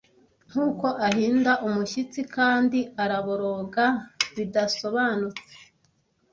[0.49, 3.85] nkuko ahinda umushyitsi kandi araboroga
[4.35, 5.51] bidasobanutse